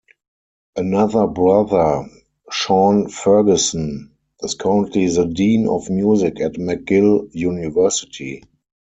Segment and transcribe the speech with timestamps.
[0.75, 2.09] Another brother,
[2.49, 8.41] Sean Ferguson, is currently the dean of music at McGill University.